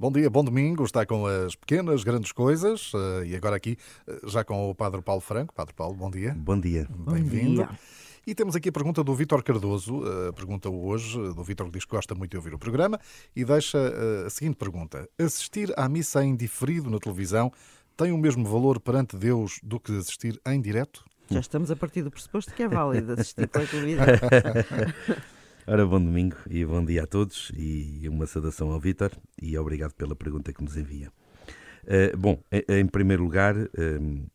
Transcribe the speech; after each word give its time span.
Bom 0.00 0.10
dia, 0.10 0.30
bom 0.30 0.42
domingo. 0.42 0.82
Está 0.82 1.04
com 1.04 1.26
as 1.26 1.54
pequenas, 1.54 2.02
grandes 2.02 2.32
coisas. 2.32 2.90
Uh, 2.94 3.22
e 3.22 3.36
agora 3.36 3.56
aqui, 3.56 3.76
uh, 4.08 4.30
já 4.30 4.42
com 4.42 4.70
o 4.70 4.74
Padre 4.74 5.02
Paulo 5.02 5.20
Franco. 5.20 5.52
Padre 5.52 5.74
Paulo, 5.74 5.94
bom 5.94 6.10
dia. 6.10 6.34
Bom 6.38 6.58
dia. 6.58 6.88
Bem-vindo. 6.90 7.68
E 8.26 8.34
temos 8.34 8.56
aqui 8.56 8.70
a 8.70 8.72
pergunta 8.72 9.04
do 9.04 9.14
Vítor 9.14 9.42
Cardoso, 9.42 10.02
a 10.26 10.32
pergunta 10.32 10.70
hoje, 10.70 11.18
do 11.34 11.44
Vítor 11.44 11.66
que 11.66 11.72
diz 11.72 11.84
que 11.84 11.90
gosta 11.90 12.14
muito 12.14 12.30
de 12.30 12.38
ouvir 12.38 12.54
o 12.54 12.58
programa, 12.58 12.98
e 13.36 13.44
deixa 13.44 13.78
a 14.26 14.30
seguinte 14.30 14.56
pergunta: 14.56 15.06
Assistir 15.18 15.70
à 15.76 15.86
missa 15.86 16.24
em 16.24 16.34
diferido 16.34 16.88
na 16.88 16.98
televisão 16.98 17.52
tem 17.94 18.10
o 18.10 18.16
mesmo 18.16 18.46
valor 18.46 18.80
perante 18.80 19.18
Deus 19.18 19.60
do 19.62 19.78
que 19.78 19.92
assistir 19.98 20.40
em 20.46 20.62
direto? 20.62 21.04
Já 21.30 21.40
estamos 21.40 21.70
a 21.70 21.76
partir 21.76 22.00
do 22.02 22.10
pressuposto 22.10 22.54
que 22.54 22.62
é 22.62 22.68
válido 22.68 23.12
assistir 23.12 23.46
pela 23.48 23.66
televisão. 23.68 24.06
Ora, 25.72 25.86
bom 25.86 26.02
domingo 26.02 26.34
e 26.50 26.64
bom 26.64 26.84
dia 26.84 27.04
a 27.04 27.06
todos 27.06 27.52
e 27.56 28.02
uma 28.08 28.26
saudação 28.26 28.72
ao 28.72 28.80
Vítor 28.80 29.12
e 29.40 29.56
obrigado 29.56 29.92
pela 29.92 30.16
pergunta 30.16 30.52
que 30.52 30.64
nos 30.64 30.76
envia. 30.76 31.12
Uh, 31.84 32.16
bom, 32.18 32.42
em 32.68 32.84
primeiro 32.88 33.22
lugar, 33.22 33.56
uh, 33.56 34.30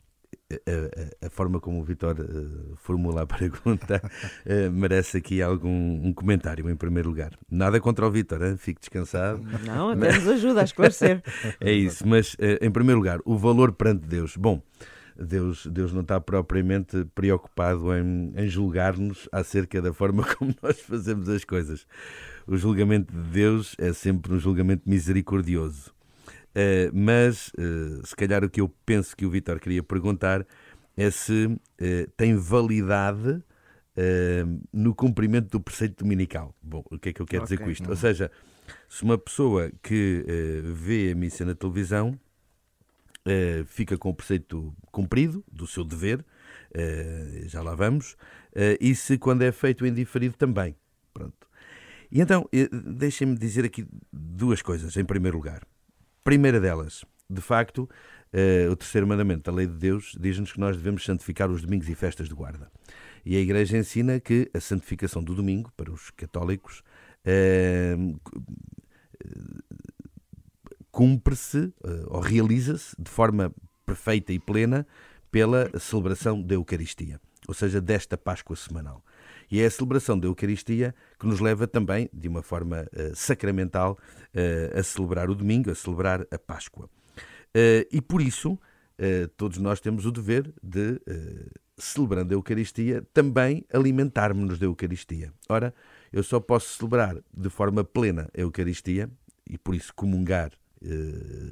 a, 1.21 1.25
a, 1.25 1.29
forma 1.29 1.59
como 1.59 1.81
o 1.81 1.83
Vitor 1.83 2.15
uh, 2.21 2.77
formula 2.77 3.23
a 3.23 3.25
pergunta 3.27 4.01
uh, 4.45 4.71
merece 4.71 5.17
aqui 5.17 5.41
algum 5.41 6.07
um 6.07 6.13
comentário, 6.13 6.69
em 6.69 6.75
primeiro 6.77 7.09
lugar. 7.09 7.33
Nada 7.51 7.81
contra 7.81 8.07
o 8.07 8.11
Vitor, 8.11 8.39
fique 8.57 8.79
descansado. 8.79 9.43
Não, 9.65 9.89
até 9.89 10.13
nos 10.13 10.27
ajuda 10.29 10.61
a 10.61 10.63
esclarecer. 10.63 11.21
é 11.59 11.71
isso, 11.73 12.07
mas 12.07 12.35
uh, 12.35 12.63
em 12.63 12.71
primeiro 12.71 12.99
lugar, 12.99 13.19
o 13.25 13.37
valor 13.37 13.73
perante 13.73 14.07
Deus. 14.07 14.37
Bom, 14.37 14.63
Deus, 15.17 15.65
Deus 15.67 15.93
não 15.93 16.01
está 16.01 16.19
propriamente 16.19 17.05
preocupado 17.15 17.93
em, 17.93 18.33
em 18.35 18.47
julgar-nos 18.47 19.29
acerca 19.31 19.81
da 19.81 19.93
forma 19.93 20.23
como 20.35 20.53
nós 20.61 20.79
fazemos 20.81 21.29
as 21.29 21.43
coisas. 21.45 21.87
O 22.45 22.57
julgamento 22.57 23.13
de 23.13 23.29
Deus 23.29 23.75
é 23.77 23.93
sempre 23.93 24.33
um 24.33 24.39
julgamento 24.39 24.83
misericordioso. 24.87 25.95
Uh, 26.55 26.91
mas, 26.93 27.49
uh, 27.57 28.05
se 28.05 28.15
calhar, 28.15 28.43
o 28.43 28.49
que 28.49 28.61
eu 28.61 28.69
penso 28.85 29.15
que 29.15 29.25
o 29.25 29.29
Vitor 29.29 29.59
queria 29.59 29.83
perguntar 29.83 30.45
é 30.95 31.11
se 31.11 31.45
uh, 31.47 32.11
tem 32.15 32.35
validade 32.35 33.41
no 34.73 34.93
cumprimento 34.93 35.51
do 35.51 35.61
preceito 35.61 36.03
dominical. 36.03 36.53
Bom, 36.61 36.83
o 36.91 36.99
que 36.99 37.07
é 37.07 37.13
que 37.13 37.21
eu 37.21 37.25
quero 37.25 37.45
okay, 37.45 37.55
dizer 37.55 37.63
com 37.63 37.71
isto? 37.71 37.89
Ou 37.89 37.95
seja, 37.95 38.29
se 38.89 39.03
uma 39.03 39.17
pessoa 39.17 39.71
que 39.81 40.21
vê 40.65 41.11
a 41.13 41.15
missa 41.15 41.45
na 41.45 41.55
televisão 41.55 42.19
fica 43.67 43.97
com 43.97 44.09
o 44.09 44.13
preceito 44.13 44.75
cumprido 44.91 45.43
do 45.51 45.65
seu 45.67 45.83
dever, 45.83 46.25
já 47.47 47.61
lá 47.61 47.75
vamos, 47.75 48.15
e 48.79 48.93
se 48.95 49.17
quando 49.17 49.41
é 49.41 49.51
feito 49.51 49.85
em 49.85 49.93
diferido 49.93 50.35
também. 50.35 50.75
Pronto. 51.13 51.47
E 52.11 52.21
então, 52.21 52.47
deixem-me 52.71 53.37
dizer 53.37 53.65
aqui 53.65 53.85
duas 54.11 54.61
coisas, 54.61 54.95
em 54.95 55.03
primeiro 55.03 55.37
lugar. 55.37 55.63
Primeira 56.23 56.59
delas, 56.59 57.03
de 57.29 57.41
facto, 57.41 57.89
uh, 58.33 58.71
o 58.71 58.75
terceiro 58.75 59.07
mandamento 59.07 59.49
da 59.49 59.55
lei 59.55 59.67
de 59.67 59.73
Deus 59.73 60.15
diz-nos 60.19 60.51
que 60.51 60.59
nós 60.59 60.77
devemos 60.77 61.03
santificar 61.03 61.49
os 61.49 61.61
domingos 61.61 61.89
e 61.89 61.95
festas 61.95 62.27
de 62.27 62.35
guarda. 62.35 62.71
E 63.25 63.35
a 63.35 63.39
Igreja 63.39 63.77
ensina 63.77 64.19
que 64.19 64.49
a 64.53 64.59
santificação 64.59 65.23
do 65.23 65.33
domingo, 65.33 65.71
para 65.75 65.91
os 65.91 66.11
católicos, 66.11 66.83
uh, 67.25 68.19
cumpre-se 70.95 71.57
uh, 71.57 71.73
ou 72.07 72.21
realiza-se 72.21 72.95
de 72.97 73.11
forma 73.11 73.53
perfeita 73.85 74.31
e 74.31 74.39
plena 74.39 74.87
pela 75.29 75.69
celebração 75.77 76.41
da 76.41 76.55
Eucaristia, 76.55 77.19
ou 77.45 77.53
seja, 77.53 77.81
desta 77.81 78.17
Páscoa 78.17 78.55
semanal. 78.55 79.03
E 79.51 79.59
é 79.59 79.65
a 79.65 79.69
celebração 79.69 80.17
da 80.17 80.25
Eucaristia 80.25 80.95
que 81.19 81.27
nos 81.27 81.41
leva 81.41 81.67
também, 81.67 82.09
de 82.13 82.29
uma 82.29 82.41
forma 82.41 82.87
uh, 82.93 83.13
sacramental, 83.13 83.99
uh, 84.33 84.79
a 84.79 84.81
celebrar 84.81 85.29
o 85.29 85.35
domingo, 85.35 85.69
a 85.69 85.75
celebrar 85.75 86.25
a 86.31 86.39
Páscoa. 86.39 86.89
E 87.89 88.01
por 88.01 88.21
isso, 88.21 88.59
todos 89.37 89.59
nós 89.59 89.79
temos 89.79 90.05
o 90.05 90.11
dever 90.11 90.53
de, 90.61 90.99
celebrando 91.77 92.33
a 92.33 92.35
Eucaristia, 92.35 93.01
também 93.13 93.63
alimentarmos-nos 93.71 94.59
da 94.59 94.65
Eucaristia. 94.65 95.31
Ora, 95.47 95.73
eu 96.11 96.21
só 96.21 96.41
posso 96.41 96.77
celebrar 96.77 97.15
de 97.33 97.49
forma 97.49 97.81
plena 97.81 98.29
a 98.37 98.41
Eucaristia 98.41 99.09
e 99.49 99.57
por 99.57 99.73
isso 99.73 99.93
comungar 99.93 100.51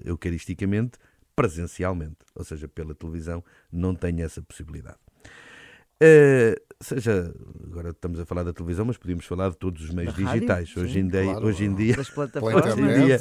eucaristicamente 0.05 0.97
presencialmente, 1.35 2.17
ou 2.35 2.43
seja, 2.43 2.67
pela 2.67 2.93
televisão, 2.93 3.43
não 3.71 3.95
tenho 3.95 4.23
essa 4.23 4.41
possibilidade. 4.41 4.97
Uh, 6.01 6.59
seja, 6.81 7.33
agora 7.65 7.91
estamos 7.91 8.19
a 8.19 8.25
falar 8.25 8.43
da 8.43 8.51
televisão, 8.51 8.83
mas 8.83 8.97
podíamos 8.97 9.25
falar 9.25 9.49
de 9.51 9.57
todos 9.57 9.83
os 9.83 9.89
meios 9.89 10.13
da 10.13 10.33
digitais. 10.33 10.69
Rádio, 10.69 10.83
hoje, 10.83 10.93
sim, 10.93 10.99
em 10.99 11.07
dia, 11.07 11.23
claro, 11.23 11.45
hoje 11.45 11.65
em 11.65 11.75
dia, 11.75 11.95
das 11.95 12.09
plataformas, 12.09 12.65
hoje 12.73 12.81
em 12.81 13.05
dia 13.05 13.19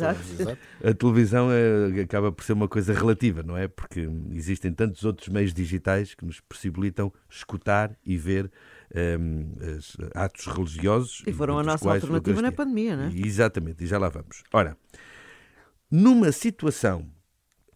a 0.85 0.95
televisão 0.95 1.49
é, 1.53 2.01
acaba 2.01 2.33
por 2.33 2.43
ser 2.43 2.55
uma 2.55 2.67
coisa 2.67 2.93
relativa, 2.93 3.43
não 3.43 3.57
é? 3.57 3.69
Porque 3.69 4.09
existem 4.33 4.73
tantos 4.73 5.05
outros 5.05 5.29
meios 5.29 5.55
digitais 5.55 6.15
que 6.15 6.25
nos 6.25 6.41
possibilitam 6.41 7.13
escutar 7.31 7.97
e 8.05 8.17
ver 8.17 8.51
um, 8.95 9.53
ehm, 9.61 10.11
atos 10.15 10.47
religiosos. 10.47 11.23
E 11.25 11.33
foram 11.33 11.59
a 11.59 11.63
nossa 11.63 11.89
alternativa 11.89 12.43
na 12.43 12.51
pandemia, 12.51 12.97
não 12.97 13.05
é? 13.05 13.13
Exatamente, 13.15 13.85
e 13.85 13.87
já 13.87 13.97
lá 13.97 14.09
vamos. 14.09 14.43
Ora, 14.53 14.77
numa 15.93 16.33
situação 16.33 17.07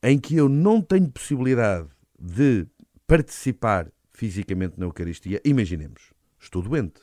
em 0.02 0.18
que 0.18 0.36
eu 0.36 0.48
não 0.48 0.80
tenho 0.80 1.10
possibilidade 1.10 1.86
de 2.18 2.66
participar 3.06 3.92
fisicamente 4.10 4.80
na 4.80 4.86
Eucaristia. 4.86 5.38
Imaginemos, 5.44 6.14
estou 6.40 6.62
doente. 6.62 7.02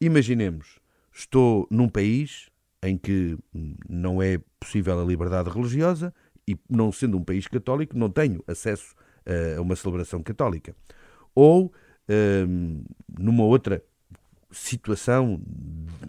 Imaginemos, 0.00 0.80
estou 1.12 1.68
num 1.70 1.88
país 1.88 2.50
em 2.82 2.98
que 2.98 3.38
não 3.88 4.20
é 4.20 4.40
possível 4.58 5.00
a 5.00 5.04
liberdade 5.04 5.48
religiosa 5.48 6.12
e, 6.48 6.58
não 6.68 6.90
sendo 6.90 7.16
um 7.16 7.22
país 7.22 7.46
católico, 7.46 7.96
não 7.96 8.10
tenho 8.10 8.42
acesso 8.48 8.96
a 9.56 9.60
uma 9.60 9.76
celebração 9.76 10.24
católica. 10.24 10.74
Ou 11.36 11.72
hum, 12.48 12.82
numa 13.16 13.44
outra 13.44 13.80
situação 14.50 15.40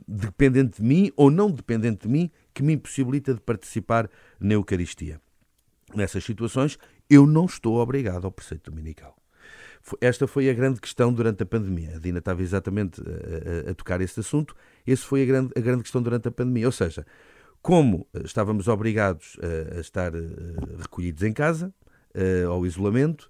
dependente 0.07 0.81
de 0.81 0.88
mim 0.88 1.11
ou 1.16 1.29
não 1.29 1.51
dependente 1.51 2.07
de 2.07 2.11
mim 2.11 2.31
que 2.53 2.64
me 2.64 2.74
impossibilita 2.74 3.34
de 3.34 3.41
participar 3.41 4.09
na 4.40 4.53
Eucaristia. 4.53 5.19
Nessas 5.94 6.24
situações, 6.24 6.78
eu 7.09 7.25
não 7.25 7.46
estou 7.46 7.78
obrigado 7.78 8.25
ao 8.25 8.31
preceito 8.31 8.72
dominical. 8.72 9.16
Esta 10.00 10.28
foi 10.28 10.50
a 10.50 10.53
grande 10.53 10.80
questão 10.80 11.14
durante 11.14 11.44
a 11.44 11.46
pandemia. 11.46 11.97
A 11.97 12.00
Dina 12.00 12.19
estava 12.19 12.41
exatamente 12.41 13.02
a, 13.02 13.69
a, 13.69 13.72
a 13.72 13.74
tocar 13.75 14.00
esse 14.00 14.19
assunto. 14.19 14.56
Esse 14.88 15.03
foi 15.03 15.24
a 15.24 15.25
grande, 15.25 15.52
a 15.58 15.59
grande 15.59 15.84
questão 15.84 16.02
durante 16.02 16.28
a 16.28 16.31
pandemia. 16.31 16.66
Ou 16.66 16.72
seja, 16.72 17.06
como 17.62 18.08
eh, 18.14 18.22
estávamos 18.24 18.68
obrigados 18.68 19.38
a, 19.41 19.78
a 19.78 19.80
estar 19.81 20.14
eh, 20.16 20.20
recolhidos 20.80 21.24
em 21.24 21.34
casa, 21.34 21.74
eh, 22.14 22.44
ao 22.44 22.66
isolamento, 22.66 23.30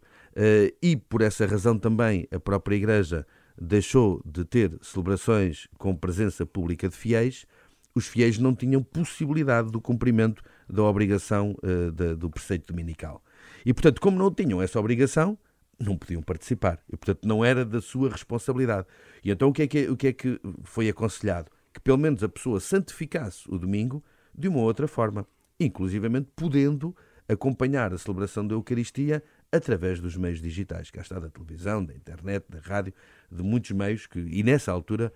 e 0.82 0.98
por 0.98 1.22
essa 1.22 1.46
razão 1.46 1.78
também 1.78 2.28
a 2.32 2.40
própria 2.40 2.76
Igreja 2.76 3.24
deixou 3.56 4.20
de 4.26 4.44
ter 4.44 4.76
celebrações 4.82 5.68
com 5.78 5.96
presença 5.96 6.44
pública 6.44 6.90
de 6.90 6.96
fiéis, 6.96 7.46
os 7.96 8.08
fiéis 8.08 8.38
não 8.38 8.56
tinham 8.56 8.81
possibilidade 8.81 9.72
do 9.72 9.80
cumprimento 9.80 10.42
da 10.68 10.84
obrigação 10.84 11.56
do 12.18 12.30
preceito 12.30 12.68
dominical. 12.74 13.24
E, 13.66 13.74
portanto, 13.74 14.02
como 14.02 14.18
não 14.18 14.34
tinham 14.34 14.62
essa 14.62 14.80
obrigação, 14.80 15.38
não 15.80 15.98
podiam 15.98 16.22
participar. 16.22 16.80
E, 16.92 16.98
portanto, 16.98 17.28
não 17.28 17.44
era 17.44 17.64
da 17.66 17.81
sua 17.81 18.09
responsabilidade. 18.09 18.88
E 19.24 19.31
então 19.31 19.50
o 19.50 19.54
que, 19.54 19.64
é 19.64 19.68
que, 19.68 19.90
o 19.90 19.98
que 19.98 20.08
é 20.08 20.14
que 20.14 20.40
foi 20.64 20.90
aconselhado? 20.90 21.52
Que 21.74 21.80
pelo 21.80 21.98
menos 21.98 22.24
a 22.24 22.30
pessoa 22.30 22.59
santificasse 22.59 23.44
o 23.50 23.58
domingo 23.58 24.04
de 24.34 24.48
uma 24.48 24.60
outra 24.60 24.88
forma, 24.88 25.28
inclusivamente 25.60 26.30
podendo 26.36 26.96
acompanhar 27.28 27.94
a 27.94 27.98
celebração 27.98 28.46
da 28.46 28.56
Eucaristia 28.56 29.24
através 29.53 30.00
dos 30.00 30.18
meios 30.18 30.41
digitais, 30.41 30.90
cá 30.90 31.02
está 31.02 31.19
da 31.19 31.30
televisão, 31.30 31.86
da 31.86 31.94
internet, 31.94 32.46
da 32.50 32.59
rádio, 32.59 32.91
de 33.31 33.44
muitos 33.44 33.69
meios 33.72 34.08
que, 34.08 34.19
e 34.19 34.41
nessa 34.41 34.72
altura 34.72 35.14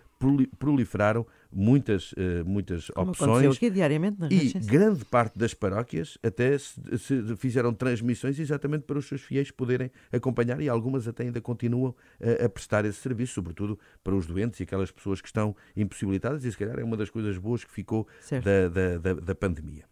proliferaram 0.59 1.25
muitas, 1.51 2.11
uh, 2.13 2.45
muitas 2.45 2.87
Como 2.87 3.09
opções. 3.11 3.57
Aqui 3.57 3.69
diariamente 3.71 4.19
nas 4.19 4.31
e 4.31 4.53
grande 4.59 5.03
parte 5.05 5.37
das 5.37 5.53
paróquias 5.53 6.17
até 6.23 6.57
se, 6.57 6.75
se, 6.97 7.35
fizeram 7.37 7.73
transmissões 7.73 8.39
exatamente 8.39 8.83
para 8.83 8.99
os 8.99 9.07
seus 9.07 9.21
fiéis 9.21 9.49
poderem 9.49 9.91
acompanhar 10.11 10.61
e 10.61 10.69
algumas 10.69 11.07
até 11.07 11.23
ainda 11.23 11.41
continuam 11.41 11.95
a, 12.21 12.45
a 12.45 12.49
prestar 12.49 12.85
esse 12.85 12.99
serviço, 12.99 13.33
sobretudo 13.33 13.79
para 14.03 14.15
os 14.15 14.27
doentes 14.27 14.59
e 14.59 14.63
aquelas 14.63 14.91
pessoas 14.91 15.19
que 15.19 15.27
estão 15.27 15.55
impossibilitadas, 15.75 16.45
e 16.45 16.51
se 16.51 16.57
calhar 16.57 16.79
é 16.79 16.83
uma 16.83 16.97
das 16.97 17.09
coisas 17.09 17.37
boas 17.37 17.63
que 17.63 17.71
ficou 17.71 18.07
da, 18.43 18.69
da, 18.69 18.97
da, 18.97 19.13
da 19.19 19.35
pandemia. 19.35 19.85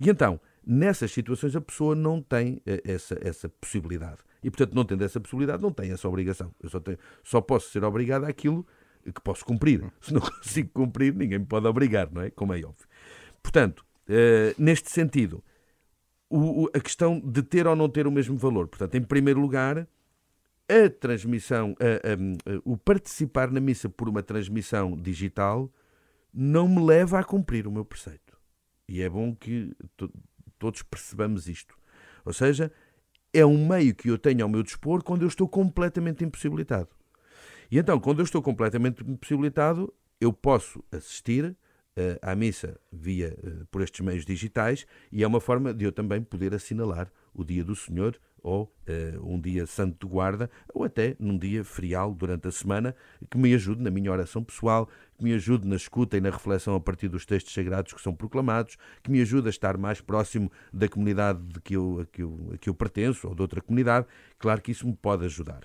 E 0.00 0.08
então, 0.08 0.40
Nessas 0.64 1.10
situações, 1.10 1.56
a 1.56 1.60
pessoa 1.60 1.94
não 1.94 2.22
tem 2.22 2.60
eh, 2.64 2.82
essa, 2.84 3.18
essa 3.20 3.48
possibilidade. 3.48 4.18
E, 4.42 4.50
portanto, 4.50 4.74
não 4.74 4.84
tendo 4.84 5.02
essa 5.02 5.20
possibilidade, 5.20 5.62
não 5.62 5.72
tem 5.72 5.90
essa 5.90 6.08
obrigação. 6.08 6.54
Eu 6.62 6.70
só, 6.70 6.78
tenho, 6.78 6.98
só 7.24 7.40
posso 7.40 7.70
ser 7.70 7.82
obrigado 7.84 8.24
àquilo 8.24 8.66
que 9.04 9.20
posso 9.20 9.44
cumprir. 9.44 9.84
Se 10.00 10.12
não 10.12 10.20
consigo 10.22 10.70
cumprir, 10.72 11.14
ninguém 11.14 11.40
me 11.40 11.46
pode 11.46 11.66
obrigar, 11.66 12.08
não 12.12 12.22
é? 12.22 12.30
Como 12.30 12.52
é 12.54 12.58
óbvio. 12.58 12.86
Portanto, 13.42 13.84
uh, 14.08 14.54
neste 14.56 14.90
sentido, 14.90 15.42
a 16.72 16.80
questão 16.80 17.20
de 17.20 17.42
ter 17.42 17.66
ou 17.66 17.76
não 17.76 17.88
ter 17.88 18.06
o 18.06 18.12
mesmo 18.12 18.36
valor. 18.36 18.68
Portanto, 18.68 18.94
em 18.94 19.02
primeiro 19.02 19.40
lugar, 19.40 19.86
a 20.68 20.88
transmissão, 20.88 21.74
a, 21.78 21.84
a, 21.84 22.54
a, 22.54 22.60
o 22.64 22.76
participar 22.76 23.50
na 23.50 23.60
missa 23.60 23.88
por 23.88 24.08
uma 24.08 24.22
transmissão 24.22 24.96
digital 24.96 25.70
não 26.32 26.66
me 26.66 26.82
leva 26.82 27.18
a 27.18 27.24
cumprir 27.24 27.66
o 27.66 27.72
meu 27.72 27.84
preceito. 27.84 28.38
E 28.88 29.02
é 29.02 29.08
bom 29.08 29.34
que 29.34 29.74
todos 30.62 30.80
percebamos 30.84 31.48
isto. 31.48 31.76
Ou 32.24 32.32
seja, 32.32 32.70
é 33.34 33.44
um 33.44 33.66
meio 33.66 33.92
que 33.96 34.08
eu 34.08 34.16
tenho 34.16 34.44
ao 34.44 34.48
meu 34.48 34.62
dispor 34.62 35.02
quando 35.02 35.22
eu 35.22 35.28
estou 35.28 35.48
completamente 35.48 36.24
impossibilitado. 36.24 36.88
E 37.68 37.78
então, 37.78 37.98
quando 37.98 38.20
eu 38.20 38.24
estou 38.24 38.40
completamente 38.40 39.02
impossibilitado, 39.02 39.92
eu 40.20 40.32
posso 40.32 40.84
assistir 40.92 41.46
uh, 41.46 41.56
à 42.22 42.36
missa 42.36 42.78
via 42.92 43.36
uh, 43.42 43.66
por 43.72 43.82
estes 43.82 44.00
meios 44.06 44.24
digitais 44.24 44.86
e 45.10 45.24
é 45.24 45.26
uma 45.26 45.40
forma 45.40 45.74
de 45.74 45.84
eu 45.84 45.90
também 45.90 46.22
poder 46.22 46.54
assinalar 46.54 47.10
o 47.34 47.44
dia 47.44 47.64
do 47.64 47.74
Senhor 47.74 48.18
ou 48.42 48.64
uh, 48.64 49.24
um 49.24 49.40
dia 49.40 49.66
santo 49.66 50.06
de 50.06 50.12
guarda, 50.12 50.50
ou 50.74 50.84
até 50.84 51.14
num 51.18 51.38
dia 51.38 51.64
ferial 51.64 52.12
durante 52.12 52.48
a 52.48 52.50
semana, 52.50 52.94
que 53.30 53.38
me 53.38 53.54
ajude 53.54 53.82
na 53.82 53.90
minha 53.90 54.10
oração 54.10 54.42
pessoal, 54.42 54.88
que 55.16 55.24
me 55.24 55.32
ajude 55.32 55.66
na 55.66 55.76
escuta 55.76 56.16
e 56.16 56.20
na 56.20 56.30
reflexão 56.30 56.74
a 56.74 56.80
partir 56.80 57.08
dos 57.08 57.24
textos 57.24 57.54
sagrados 57.54 57.92
que 57.92 58.02
são 58.02 58.14
proclamados, 58.14 58.76
que 59.02 59.10
me 59.10 59.20
ajude 59.20 59.46
a 59.46 59.50
estar 59.50 59.78
mais 59.78 60.00
próximo 60.00 60.50
da 60.72 60.88
comunidade 60.88 61.40
de 61.40 61.60
que 61.60 61.76
eu, 61.76 62.00
a, 62.00 62.06
que 62.06 62.22
eu, 62.22 62.50
a 62.52 62.58
que 62.58 62.68
eu 62.68 62.74
pertenço 62.74 63.28
ou 63.28 63.34
de 63.34 63.42
outra 63.42 63.60
comunidade. 63.60 64.06
Claro 64.38 64.60
que 64.60 64.72
isso 64.72 64.86
me 64.86 64.96
pode 64.96 65.24
ajudar. 65.24 65.60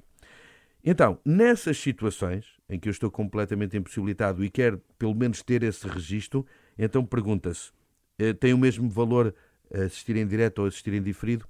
Então, 0.84 1.20
nessas 1.26 1.78
situações 1.78 2.46
em 2.70 2.80
que 2.80 2.88
eu 2.88 2.92
estou 2.92 3.10
completamente 3.10 3.76
impossibilitado 3.76 4.46
e 4.46 4.50
quero 4.50 4.82
pelo 5.00 5.16
menos 5.16 5.42
ter 5.42 5.64
esse 5.64 5.88
registro, 5.88 6.46
então 6.78 7.04
pergunta-se: 7.04 7.72
eh, 8.20 8.34
tem 8.34 8.54
o 8.54 8.58
mesmo 8.58 8.88
valor 8.88 9.34
assistir 9.74 10.16
em 10.16 10.26
direto 10.26 10.60
ou 10.60 10.68
assistir 10.68 10.94
em 10.94 11.02
diferido? 11.02 11.46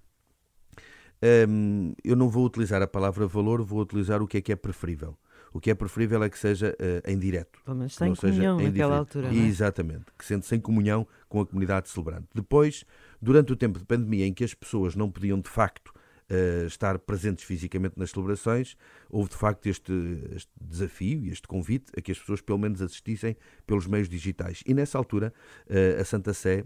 Um, 1.22 1.94
eu 2.04 2.16
não 2.16 2.30
vou 2.30 2.46
utilizar 2.46 2.82
a 2.82 2.88
palavra 2.88 3.26
valor, 3.28 3.62
vou 3.64 3.82
utilizar 3.82 4.22
o 4.22 4.28
que 4.28 4.38
é 4.38 4.42
que 4.42 4.52
é 4.52 4.56
preferível. 4.56 5.18
O 5.54 5.60
que 5.60 5.72
é 5.72 5.76
preferível 5.76 6.24
é 6.24 6.30
que 6.30 6.38
seja 6.38 6.76
uh, 6.80 7.10
em 7.10 7.18
direto. 7.18 7.60
Pelo 7.64 7.78
menos 7.78 7.96
sem 7.96 8.14
comunhão 8.14 8.60
naquela 8.60 8.98
altura. 8.98 9.28
É? 9.30 9.34
Exatamente, 9.34 10.06
que 10.18 10.26
sendo 10.26 10.44
sem 10.44 10.60
comunhão 10.60 11.08
com 11.28 11.42
a 11.42 11.46
comunidade 11.46 11.90
celebrante. 11.90 12.28
Depois, 12.34 12.86
durante 13.22 13.52
o 13.54 13.56
tempo 13.56 13.80
de 13.80 13.86
pandemia 13.86 14.26
em 14.26 14.34
que 14.34 14.44
as 14.44 14.54
pessoas 14.54 14.96
não 14.96 15.10
podiam 15.10 15.40
de 15.40 15.50
facto 15.50 15.92
uh, 16.30 16.68
estar 16.68 17.00
presentes 17.00 17.44
fisicamente 17.44 17.98
nas 17.98 18.12
celebrações, 18.12 18.78
houve 19.10 19.30
de 19.30 19.36
facto 19.36 19.66
este, 19.68 19.94
este 20.36 20.52
desafio 20.62 21.26
e 21.26 21.30
este 21.30 21.48
convite 21.48 21.92
a 21.98 22.02
que 22.02 22.12
as 22.12 22.20
pessoas 22.20 22.42
pelo 22.42 22.60
menos 22.60 22.82
assistissem 22.82 23.36
pelos 23.66 23.88
meios 23.88 24.08
digitais. 24.08 24.62
E 24.66 24.74
nessa 24.74 24.98
altura, 24.98 25.34
uh, 25.68 26.00
a 26.00 26.06
Santa 26.06 26.34
Sé, 26.34 26.66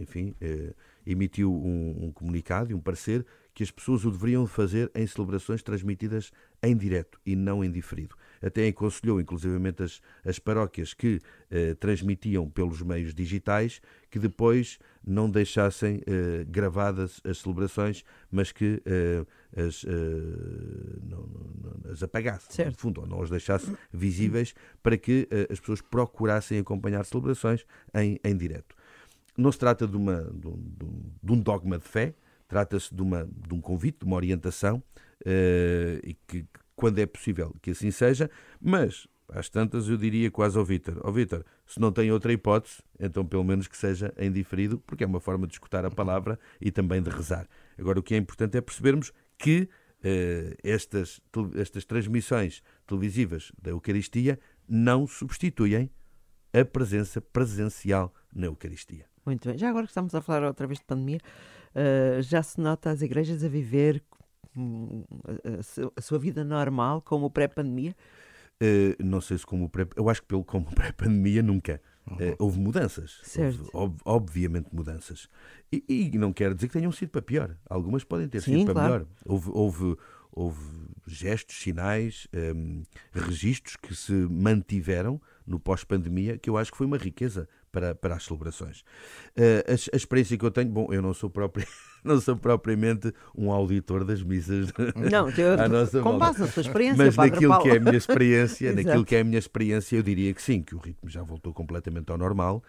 enfim, 0.00 0.34
emitiu 1.06 1.52
um, 1.52 2.06
um 2.06 2.12
comunicado 2.12 2.70
e 2.70 2.74
um 2.74 2.80
parecer 2.80 3.26
que 3.56 3.62
as 3.62 3.70
pessoas 3.70 4.04
o 4.04 4.10
deveriam 4.10 4.46
fazer 4.46 4.90
em 4.94 5.06
celebrações 5.06 5.62
transmitidas 5.62 6.30
em 6.62 6.76
direto 6.76 7.18
e 7.24 7.34
não 7.34 7.64
em 7.64 7.72
diferido. 7.72 8.14
Até 8.42 8.68
aconselhou, 8.68 9.18
inclusivamente, 9.18 9.82
as, 9.82 10.02
as 10.22 10.38
paróquias 10.38 10.92
que 10.92 11.20
eh, 11.50 11.72
transmitiam 11.72 12.50
pelos 12.50 12.82
meios 12.82 13.14
digitais 13.14 13.80
que 14.10 14.18
depois 14.18 14.78
não 15.02 15.30
deixassem 15.30 16.02
eh, 16.06 16.44
gravadas 16.46 17.18
as 17.24 17.38
celebrações, 17.38 18.04
mas 18.30 18.52
que 18.52 18.82
eh, 18.84 19.24
as, 19.56 19.84
eh, 19.84 19.90
não, 21.02 21.26
não, 21.26 21.90
as 21.90 22.02
apagasse, 22.02 22.52
certo. 22.52 22.72
no 22.72 22.76
fundo, 22.76 23.00
ou 23.00 23.06
não 23.06 23.22
as 23.22 23.30
deixasse 23.30 23.74
visíveis 23.90 24.54
para 24.82 24.98
que 24.98 25.26
eh, 25.30 25.48
as 25.50 25.58
pessoas 25.58 25.80
procurassem 25.80 26.58
acompanhar 26.58 27.06
celebrações 27.06 27.64
em, 27.94 28.20
em 28.22 28.36
direto. 28.36 28.76
Não 29.34 29.50
se 29.50 29.58
trata 29.58 29.86
de, 29.86 29.96
uma, 29.96 30.24
de, 30.24 30.46
um, 30.46 31.10
de 31.22 31.32
um 31.32 31.40
dogma 31.40 31.78
de 31.78 31.88
fé, 31.88 32.14
Trata-se 32.48 32.94
de, 32.94 33.02
de 33.02 33.54
um 33.54 33.60
convite, 33.60 34.00
de 34.00 34.04
uma 34.04 34.16
orientação, 34.16 34.82
uh, 35.22 36.00
e 36.04 36.16
que, 36.26 36.46
quando 36.74 36.98
é 36.98 37.06
possível, 37.06 37.54
que 37.60 37.70
assim 37.70 37.90
seja, 37.90 38.30
mas 38.60 39.06
às 39.28 39.48
tantas 39.48 39.88
eu 39.88 39.96
diria 39.96 40.30
quase 40.30 40.58
ao 40.58 40.64
Vítor: 40.64 41.00
Ó 41.02 41.10
Vítor, 41.10 41.44
se 41.66 41.80
não 41.80 41.90
tem 41.90 42.10
outra 42.12 42.32
hipótese, 42.32 42.82
então 42.98 43.24
pelo 43.24 43.44
menos 43.44 43.66
que 43.66 43.76
seja 43.76 44.12
em 44.16 44.30
diferido, 44.30 44.78
porque 44.86 45.04
é 45.04 45.06
uma 45.06 45.20
forma 45.20 45.46
de 45.46 45.54
escutar 45.54 45.84
a 45.84 45.90
palavra 45.90 46.38
e 46.60 46.70
também 46.70 47.02
de 47.02 47.10
rezar. 47.10 47.48
Agora, 47.78 47.98
o 47.98 48.02
que 48.02 48.14
é 48.14 48.18
importante 48.18 48.56
é 48.56 48.60
percebermos 48.60 49.12
que 49.38 49.62
uh, 49.62 50.56
estas, 50.62 51.20
estas 51.56 51.84
transmissões 51.84 52.62
televisivas 52.86 53.52
da 53.60 53.70
Eucaristia 53.70 54.38
não 54.68 55.06
substituem 55.06 55.90
a 56.52 56.64
presença 56.64 57.20
presencial 57.20 58.14
na 58.34 58.46
Eucaristia. 58.46 59.06
Muito 59.26 59.48
bem. 59.48 59.58
Já 59.58 59.68
agora 59.68 59.84
que 59.84 59.90
estamos 59.90 60.14
a 60.14 60.22
falar 60.22 60.44
outra 60.44 60.66
vez 60.66 60.78
de 60.78 60.84
pandemia, 60.84 61.18
uh, 61.74 62.22
já 62.22 62.42
se 62.42 62.60
nota 62.60 62.90
as 62.90 63.02
igrejas 63.02 63.42
a 63.42 63.48
viver 63.48 64.02
a, 65.96 66.00
sua 66.00 66.18
vida 66.18 66.44
normal 66.44 67.02
como 67.02 67.28
pré-pandemia? 67.28 67.94
Uh, 68.62 69.04
não 69.04 69.20
sei 69.20 69.36
se 69.36 69.44
como 69.44 69.68
pré 69.68 69.86
eu 69.96 70.08
acho 70.08 70.22
que 70.22 70.28
pelo 70.28 70.44
como 70.44 70.66
pré-pandemia 70.72 71.42
nunca. 71.42 71.82
Uh, 72.08 72.36
houve 72.38 72.60
mudanças, 72.60 73.18
certo. 73.24 73.68
Houve, 73.72 73.96
ob, 73.96 74.00
obviamente 74.04 74.68
mudanças. 74.72 75.28
E, 75.72 75.84
e, 75.88 76.16
não 76.16 76.32
quero 76.32 76.54
dizer 76.54 76.68
que 76.68 76.74
tenham 76.74 76.92
sido 76.92 77.08
para 77.08 77.20
pior. 77.20 77.56
Algumas 77.68 78.04
podem 78.04 78.28
ter 78.28 78.40
Sim, 78.40 78.58
sido 78.58 78.66
para 78.66 78.74
claro. 78.74 78.92
melhor. 78.92 79.06
Houve, 79.24 79.50
houve, 79.52 79.96
houve 80.30 80.86
gestos, 81.04 81.56
sinais, 81.56 82.28
um, 82.32 82.84
registros 83.10 83.74
que 83.74 83.92
se 83.92 84.12
mantiveram 84.12 85.20
no 85.44 85.58
pós-pandemia, 85.58 86.38
que 86.38 86.48
eu 86.48 86.56
acho 86.56 86.70
que 86.70 86.78
foi 86.78 86.86
uma 86.86 86.96
riqueza 86.96 87.48
para, 87.76 87.94
para 87.94 88.14
as 88.14 88.24
celebrações. 88.24 88.80
Uh, 89.36 89.60
a, 89.68 89.72
a, 89.72 89.96
experiência 89.96 90.38
que 90.38 90.44
eu 90.46 90.50
tenho, 90.50 90.70
bom, 90.70 90.88
eu 90.90 91.02
não 91.02 91.12
sou 91.12 91.28
próprio. 91.28 91.66
Não 92.04 92.20
sou 92.20 92.36
propriamente 92.36 93.12
um 93.36 93.50
auditor 93.50 94.04
das 94.04 94.22
missas. 94.22 94.72
Não, 94.94 95.26
eu, 95.36 96.02
com 96.04 96.16
base 96.16 96.38
na 96.38 96.46
sua 96.46 96.60
experiência, 96.60 97.04
mas 97.04 97.16
naquilo 97.16 97.48
Paulo. 97.48 97.64
que 97.64 97.70
é 97.70 97.76
a 97.78 97.80
minha 97.80 97.96
experiência, 97.96 98.70
naquilo 98.76 99.04
que 99.04 99.16
é 99.16 99.20
a 99.22 99.24
minha 99.24 99.40
experiência, 99.40 99.96
eu 99.96 100.04
diria 100.04 100.32
que 100.32 100.40
sim, 100.40 100.62
que 100.62 100.76
o 100.76 100.78
ritmo 100.78 101.10
já 101.10 101.24
voltou 101.24 101.52
completamente 101.52 102.12
ao 102.12 102.16
normal, 102.16 102.62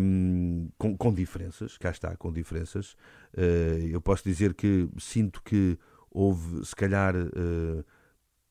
um, 0.00 0.68
com, 0.78 0.96
com, 0.96 1.12
diferenças, 1.12 1.76
cá 1.76 1.90
está, 1.90 2.16
com 2.16 2.32
diferenças. 2.32 2.92
Uh, 3.36 3.88
eu 3.90 4.00
posso 4.00 4.22
dizer 4.22 4.54
que 4.54 4.88
sinto 4.96 5.42
que 5.42 5.76
houve, 6.08 6.64
se 6.64 6.76
calhar, 6.76 7.16
uh, 7.16 7.84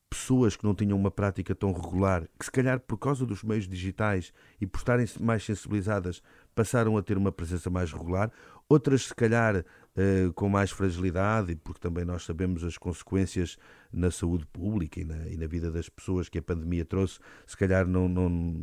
pessoas 0.08 0.56
que 0.56 0.64
não 0.64 0.74
tinham 0.74 0.96
uma 0.96 1.10
prática 1.10 1.54
tão 1.54 1.72
regular, 1.72 2.26
que 2.38 2.44
se 2.44 2.50
calhar 2.50 2.80
por 2.80 2.96
causa 2.96 3.26
dos 3.26 3.42
meios 3.42 3.68
digitais 3.68 4.32
e 4.60 4.66
por 4.66 4.78
estarem 4.78 5.06
mais 5.20 5.44
sensibilizadas, 5.44 6.22
passaram 6.54 6.96
a 6.96 7.02
ter 7.02 7.16
uma 7.16 7.30
presença 7.30 7.68
mais 7.68 7.92
regular, 7.92 8.32
outras 8.68 9.06
se 9.06 9.14
calhar 9.14 9.56
uh, 9.56 10.32
com 10.34 10.48
mais 10.48 10.70
fragilidade, 10.70 11.54
porque 11.56 11.80
também 11.80 12.04
nós 12.04 12.24
sabemos 12.24 12.64
as 12.64 12.76
consequências 12.78 13.56
na 13.92 14.10
saúde 14.10 14.46
pública 14.46 15.00
e 15.00 15.04
na, 15.04 15.28
e 15.28 15.36
na 15.36 15.46
vida 15.46 15.70
das 15.70 15.88
pessoas 15.88 16.28
que 16.28 16.38
a 16.38 16.42
pandemia 16.42 16.84
trouxe, 16.84 17.18
se 17.46 17.56
calhar 17.56 17.86
não, 17.86 18.08
não 18.08 18.54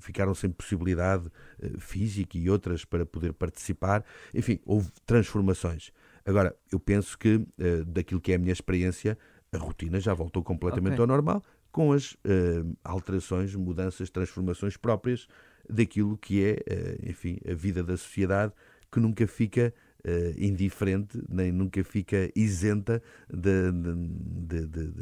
ficaram 0.00 0.34
sem 0.34 0.50
possibilidade 0.50 1.26
uh, 1.26 1.80
física 1.80 2.36
e 2.38 2.48
outras 2.48 2.84
para 2.84 3.04
poder 3.04 3.32
participar. 3.34 4.04
Enfim, 4.34 4.58
houve 4.64 4.90
transformações. 5.06 5.92
Agora, 6.26 6.56
eu 6.72 6.80
penso 6.80 7.18
que, 7.18 7.36
uh, 7.36 7.84
daquilo 7.86 8.20
que 8.20 8.32
é 8.32 8.36
a 8.36 8.38
minha 8.38 8.52
experiência, 8.52 9.18
a 9.54 9.58
rotina 9.58 10.00
já 10.00 10.12
voltou 10.12 10.42
completamente 10.42 10.94
okay. 10.94 11.02
ao 11.02 11.06
normal, 11.06 11.42
com 11.70 11.92
as 11.92 12.12
uh, 12.12 12.76
alterações, 12.84 13.54
mudanças, 13.54 14.10
transformações 14.10 14.76
próprias 14.76 15.26
daquilo 15.68 16.16
que 16.16 16.44
é, 16.44 16.52
uh, 16.52 17.10
enfim, 17.10 17.38
a 17.48 17.54
vida 17.54 17.82
da 17.82 17.96
sociedade, 17.96 18.52
que 18.90 19.00
nunca 19.00 19.26
fica 19.26 19.72
uh, 20.04 20.10
indiferente, 20.40 21.20
nem 21.28 21.50
nunca 21.50 21.82
fica 21.82 22.30
isenta 22.34 23.02
de, 23.28 23.72
de, 23.72 24.66
de, 24.66 24.92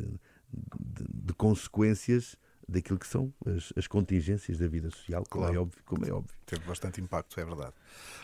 de 0.51 1.35
consequências 1.35 2.37
daquilo 2.69 2.99
que 2.99 3.07
são 3.07 3.33
as, 3.47 3.73
as 3.77 3.87
contingências 3.87 4.59
da 4.59 4.67
vida 4.69 4.91
social, 4.91 5.25
como, 5.29 5.45
é 5.45 5.49
claro. 5.49 5.59
é 5.59 5.63
óbvio, 5.63 5.83
como 5.85 6.07
é 6.07 6.13
óbvio. 6.13 6.35
Teve 6.47 6.65
bastante 6.65 7.01
impacto, 7.01 7.39
é 7.41 7.45
verdade. 7.45 7.73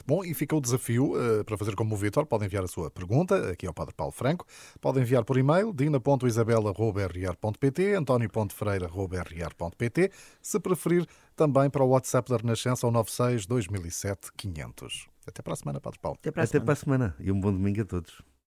Bom, 0.06 0.24
e 0.24 0.32
fica 0.34 0.54
o 0.56 0.60
desafio 0.60 1.14
uh, 1.14 1.44
para 1.44 1.56
fazer 1.56 1.74
como 1.74 1.94
o 1.94 1.98
Vitor, 1.98 2.26
pode 2.26 2.44
enviar 2.44 2.62
a 2.64 2.68
sua 2.68 2.90
pergunta 2.90 3.50
aqui 3.50 3.66
ao 3.66 3.72
Padre 3.74 3.94
Paulo 3.94 4.12
Franco, 4.12 4.46
pode 4.80 5.00
enviar 5.00 5.24
por 5.24 5.38
e-mail 5.38 5.72
dina.isabela.rr.pt, 5.72 7.94
antonio.ferreira.rr.pt, 7.94 10.10
se 10.42 10.60
preferir 10.60 11.06
também 11.36 11.70
para 11.70 11.84
o 11.84 11.88
WhatsApp 11.88 12.30
da 12.30 12.36
Renascença 12.36 12.86
ao 12.86 12.92
96 12.92 13.46
2007 13.46 14.32
500. 14.36 15.08
Até 15.26 15.42
para 15.42 15.52
a 15.52 15.56
semana, 15.56 15.80
Padre 15.80 15.98
Paulo. 16.00 16.18
Até 16.20 16.30
para 16.30 16.42
a, 16.42 16.44
Até 16.44 16.52
semana. 16.52 16.64
para 16.64 16.72
a 16.72 16.76
semana 16.76 17.14
e 17.20 17.30
um 17.30 17.38
bom 17.40 17.52
domingo 17.52 17.82
a 17.82 17.84
todos. 17.84 18.22